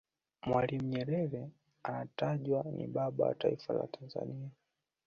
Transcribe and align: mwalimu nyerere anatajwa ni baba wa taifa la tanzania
mwalimu 0.47 0.83
nyerere 0.87 1.49
anatajwa 1.83 2.63
ni 2.71 2.87
baba 2.87 3.25
wa 3.25 3.35
taifa 3.35 3.73
la 3.73 3.87
tanzania 3.87 4.49